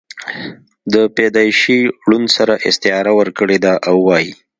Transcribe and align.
دَپيدائشي 0.93 1.79
ړوند 2.09 2.27
سره 2.37 2.53
استعاره 2.69 3.11
ورکړې 3.19 3.57
ده 3.63 3.73
او 3.87 3.95
وائي: 4.07 4.31